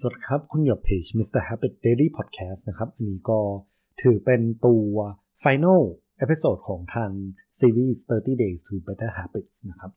[0.00, 1.42] สวัสดีครับ คุณหยดเพจ Mr.
[1.48, 3.38] Habit Daily Podcast นะครับ อันนี้ก็
[4.02, 4.94] ถือเป็นตัว
[5.44, 5.82] Final
[6.24, 7.10] Episode ของทาง
[7.58, 9.92] ซีรีส์ 30 Days to Better Habits นะครับ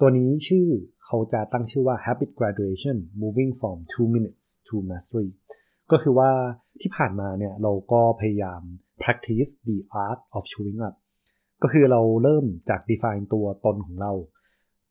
[0.00, 0.66] ตัวนี้ชื่อ
[1.04, 5.28] เขาจะตั้งชื่อว่า Habit Graduation Moving from 2 Minutes to Mastery
[5.90, 6.30] ก็คือว่า
[6.80, 8.62] ที่ผ่านมาเนี่ยเราก็พยายาม
[9.02, 10.94] practice the art of showing up
[11.62, 14.12] ก็คือเราเริ่มจาก define ตัวตนของเรา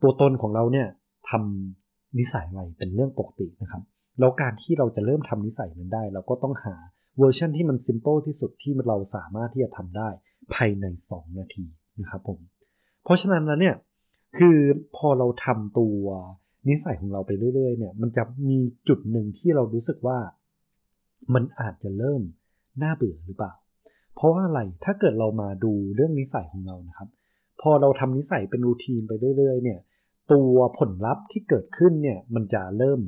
[0.01, 0.87] ตัวตนของเราเนี่ย
[1.29, 3.83] ทำนิสัยอะไรเป็นเรื่องปกตินะครับ
[4.19, 6.75] แล้วการที่เราจะเริ่มทำนิสัยนั้นได้ เราก็ต้องหา
[7.17, 10.09] เวอร์ชันที่มันซิมเ l ิลที่สุดที่เราสามารถที่จะทำได้
[10.53, 11.65] ภายใน 2 นาที
[12.01, 12.39] นะครับผม
[13.03, 13.75] เพราะฉะนั้นแล้วเนี่ย
[14.37, 14.57] คือ
[14.95, 16.03] พอเราทำตัว
[16.69, 20.19] นิสัยของเราไปเรื่อยๆเนี่ยมันจะมีจุดหนึ่งที่เรารู้สึกว่า
[21.33, 22.21] มันอาจจะเริ่ม
[22.83, 23.53] น่าเบื่อหรือเปล่า
[24.15, 27.09] เพราะว่าอะไรถ้าเกิดเรามาดูเรื่องนิสัยของเรานะครับ
[27.61, 29.79] พอเราทำนิสัยเป็นรูทีนไปเรื่อยๆเนี่ย
[30.31, 32.99] ตัวผลลัพธ์ที่เกิดขึ้นเนี่ยมันจะเริ่ม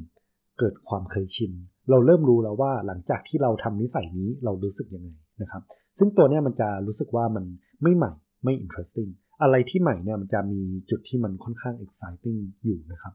[0.59, 1.51] เกิดความเคยชิน
[1.89, 5.09] เราเริ่มรู้แล้วว่าหลังจากที่เราทำนิสัยนี้เรารู้สึกยังไง
[5.41, 5.63] นะครับ
[5.97, 7.45] ซึ่งตัวนี้มันจะรู้สึกว่ามัน
[7.83, 8.11] ไม่ใหม่
[8.43, 13.13] ไม่ interesting อะไรที่ใหม่เนี่ยมันจะมีจุดที่มันค่อนข้าง exciting อยู่นะครับ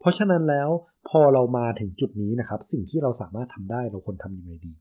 [0.00, 0.68] เพราะฉะนั้นแล้ว
[1.08, 4.72] พอเรามาถึงจุดนี้นะครับ สิ่งที่เราสามารถทำได้เราควรทำยังไงดี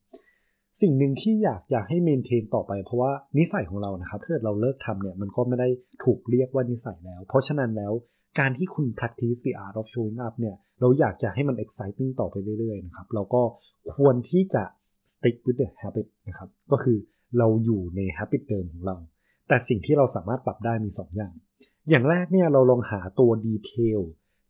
[0.82, 5.70] สิ่งหนึ่งที่อยากอยากให้เมนเทนต่อไปเพราะว่านิสัยของเรานะครับถ้าเราเลิกทำเนี่ยมันก็ไม่ได้
[6.04, 7.94] ถูกเรียกว่านิสัยแล้ว เพราะฉะนั้นแล้ว
[8.40, 13.42] การที่คุณ practice the art of showing up เนี่ย เราอยากจะให้มัน exciting ต่อไปเรื่อยๆนะครับ เราก็
[13.94, 14.64] ควรที่จะ
[15.12, 16.98] stick with the habit นะครับ ก็คือ
[17.38, 18.98] เราอยู่ใน habit เดิมของเรา
[19.48, 21.34] แต่สิ่งที่เราสามารถปรับได้มี 2 อย่าง
[21.90, 24.02] อย่างแรกเนี่ยเราลองหาตัวดีเทล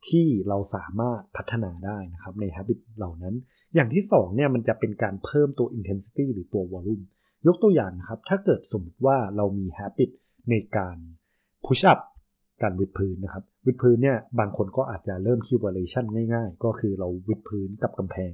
[0.09, 3.35] ที่เราสามารถพัฒนาได้นะครับใน habit เหล่านั้น
[3.75, 7.03] อย่างที่2เนี่ยมันจะเป็นการเพิ่มตัว intensity หรือตัว volume
[7.47, 10.09] ยกตัวอย่างนะครับ ถ้าเกิดสมมติว่าเรามี habit
[10.49, 10.97] ในการ
[11.65, 11.99] push up
[12.63, 18.33] การวิดพื้นนะครับวิดพื้นเนี่ยบางคนก็อาจจะเริ่มที่ variation ง่ายๆ ก็คือเราวิดพื้นกับกำแพง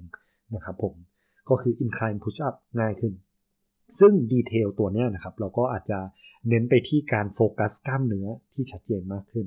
[0.56, 0.94] นะครับผม
[1.50, 3.14] ก็คือ incline push up ง่ายขึ้น
[4.00, 6.00] ซึ่งดีเทลตัวนี้นะครับ เราก็อาจจะ
[6.50, 9.46] เน้นไปที่การโฟกัสกล้ามเนื้อที่ชัดเจนมากขึ้น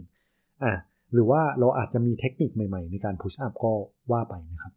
[0.65, 0.75] อะ
[1.13, 3.73] หรือว่าเราอาจจะมีเทคนิคใหม่ๆ ในการ push up ก็
[4.13, 4.73] ว่าไปนะครับ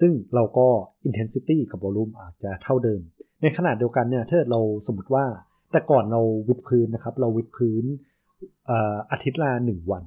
[0.00, 0.68] ซึ่งเราก็
[1.08, 3.00] intensity กับ volume อาจจะเท่าเดิม
[3.42, 5.24] ในขณะเดียวกันเนี่ยถ้าเราสมมติว่า
[5.70, 7.84] แต่ก่อนเราวิดพื้นนะครับ เราวิดพื้น
[9.10, 10.04] อาทิตย์ละหนึ่งวัน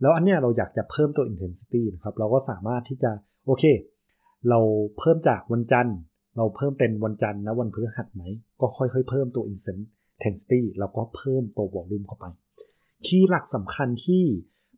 [0.00, 3.10] แล้วอันเนี้ยเราอยากจะเพิ่มตัว intensity นะครับเราก็สามารถที่จะ
[3.46, 3.64] โอเค
[4.48, 4.60] เรา
[4.98, 5.96] เพิ่มจากวันจันทร์
[6.36, 8.22] เราเพิ่มเป็นวันจันทร์นะวันพฤหัสไหม
[8.60, 12.26] ก็ค่อยๆ เพิ่มตัว intensity แล้วก็เพิ่มตัว volume เข้าไป
[13.06, 14.22] คีย์หลักสำคัญที่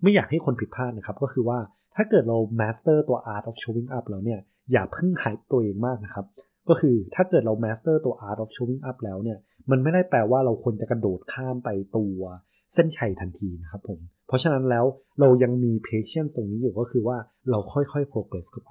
[0.02, 1.58] ไม่อยากให้คนผิดพลาดนะครับก็คือว่า
[1.96, 4.40] ถ้าเกิดเรา master ตัว art of showing up แล้วเนี่ย
[4.72, 6.26] อย่าเพิ่งหายตัวเองมากนะครับ
[6.68, 9.38] ก็คือถ้าเกิดเรา master ตัว art of showing up แล้วเนี่ย
[9.70, 12.20] มันไม่ได้แปลว่าเราควรจะกระโดดข้ามไปตัว
[12.74, 14.84] เส้นชัยทันทีนะครับผม เพราะฉะนั้นแล้ว
[15.20, 17.18] เรายังมี patience ตรงนี้อยู่ก็คือว่า
[17.50, 18.70] เราค่อยๆ progress เข้าไป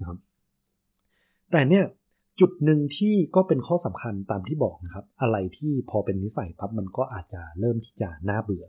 [0.00, 0.18] นะครับ
[1.50, 1.84] แต่เนี่ย
[2.40, 8.66] จุดหนึ่งที่ก็เป็นข้อสำคัญตามที่บอกนะครับ อะไรที่พอเป็นนิสัยปั๊บมันก็อาจจะเริ่มที่จะน่าเบื่อ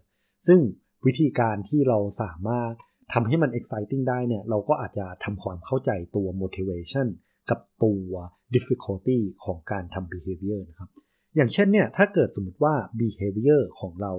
[0.48, 0.60] ซึ่ง
[1.06, 2.74] วิธีการที่เราสามารถ
[3.14, 7.08] ทำให้มัน exciting ได้เนี่ย เราก็อาจจะทำความเข้าใจตัว motivation
[7.50, 8.12] กับตัว
[8.56, 10.90] difficulty ของการทำ behavior นะครับ
[11.36, 14.14] อย่างเช่นเนี่ยถ้าเกิดสมมติว่า behavior ของเรา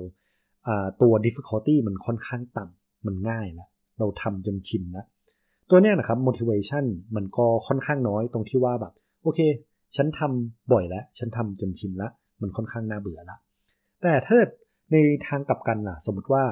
[1.03, 3.69] ตัว difficulty มันค่อนข้างต่ำมันง่ายแล้ว
[3.99, 5.07] เราทำจนชินแล้ว
[5.71, 6.85] ตัวเนี้ยนะครับ motivation
[7.17, 9.41] มันก็ค่อนข้างน้อยตรงที่ว่าแบบ โอเค
[9.97, 12.13] ฉันทำบ่อยแล้ว ฉันทำจนชินแล้ว
[12.43, 13.39] มันค่อนข้างน่าเบื่อละ
[14.03, 14.39] แต่ถ้า
[14.93, 14.97] ใน
[15.27, 16.45] ทางกลับกันล่ะ สมมติว่า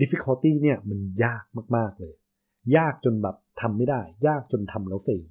[0.00, 1.44] difficulty เนี่ยมันยาก
[1.76, 2.14] มาก ๆ เลย
[2.76, 5.22] ยากจนแบบทำไม่ได้ ยากจนทำแล้ว fail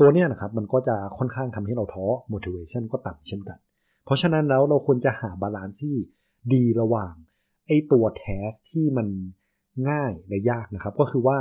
[0.00, 3.58] ตัวเนี้ยนะครับมันก็จะค่อนข้างทำให้เราท้อ motivation ก็ต่ำเช่นกัน
[4.04, 5.96] เพราะฉะนั้นแล้วเราควรจะหา balance ที่
[6.52, 7.14] ดีระหว่าง
[7.66, 9.08] ไอตัว task ที่มัน
[9.90, 11.38] ง่ายและยากนะครับ ก็คือว่า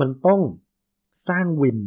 [0.00, 0.40] มันต้อง
[1.28, 1.78] สร้าง win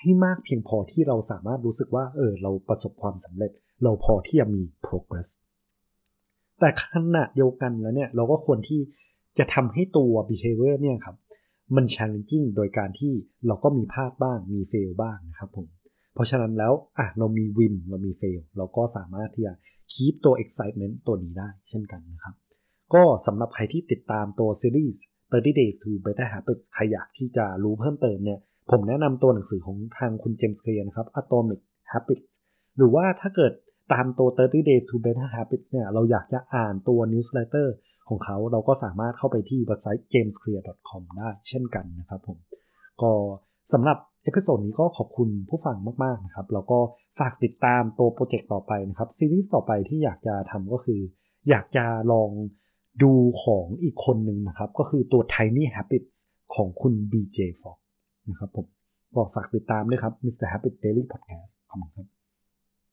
[0.00, 3.50] ให้มากเพียงพอที่เราสามารถรู้สึกว่าเออเราประสบความสำเร็จ
[3.82, 5.28] เราพอที่จะมี progress
[6.60, 6.84] แต่ข
[7.14, 8.80] ณะเดียวกันแล้วเนี่ยเราก็ควรที่
[9.38, 11.16] จะทำให้ตัว behavior เนี่ยครับ
[11.76, 13.12] มัน challenging โดยการที่
[13.46, 15.66] เราก็มีพลาดบ้างมี fail บ้างนะครับผม
[16.14, 19.54] เพราะฉะนั้นแล้วอะเรามี win เรามี fail เราก็สามารถที่จะ
[19.92, 22.34] keep ตัว excitement ตัวนี้ได้เช่นกันนะครับ
[22.94, 25.02] ก็สำหรับใครที่ติดตามตัวซีรีส์
[25.32, 28.38] 30 days to better habits ใครอยากที่จะรู้เพิ่มเติมเนี่ย
[28.70, 31.60] ผมแนะนำตัวหนังสือของทางคุณ James Clear นะครับ Atomic
[31.92, 32.32] Habits
[32.76, 33.52] หรือว่าถ้าเกิด
[33.92, 37.68] ตามตัว 30 days to better habits เนี่ย เราอยากจะอ่านตัว newsletter
[38.08, 42.38] ของเขาเราก็สามารถเข้าไปที่เว็บไซต์ jamesclear.com ได้เช่นกันนะครับผม
[43.02, 43.10] ก็
[43.72, 46.78] สำหรับ episode นี้ก็ขอบคุณผู้ฟังมากๆนะครับ แล้วก็
[47.18, 51.00] ฝากติดตามตัว project ต่อไปนะครับ ซีรีส์ต่อไปที่อยากจะทำก็คือ
[51.48, 52.30] อยากจะลอง
[53.02, 53.12] ดู
[53.42, 56.16] ของอีกคนหนึ่งนะครับ ก็คือตัว Tiny Habits
[56.54, 57.78] ของคุณ BJ Fogg
[58.30, 58.66] นะครับผม
[59.14, 60.46] ก็ฝากติดตามด้วยครับ Mr.
[60.52, 62.06] Habit Daily Podcast ขอบคุณ